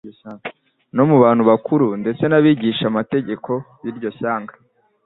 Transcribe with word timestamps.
no 0.95 1.03
mu 1.09 1.15
bantu 1.23 1.41
bakuru 1.49 1.85
ndetse 2.01 2.23
n'abigishamategeko 2.27 3.51
b'iryo 3.81 4.09
shyanga. 4.17 4.53